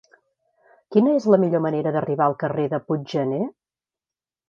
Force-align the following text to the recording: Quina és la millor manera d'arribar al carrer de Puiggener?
Quina 0.95 1.13
és 1.17 1.27
la 1.35 1.39
millor 1.45 1.63
manera 1.67 1.93
d'arribar 1.99 2.29
al 2.31 2.37
carrer 2.47 2.69
de 2.75 2.83
Puiggener? 2.91 3.47